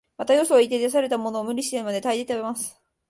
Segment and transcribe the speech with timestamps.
[0.17, 2.81] また、よそへ行って出されたものも、無理をしてまで、大抵食べます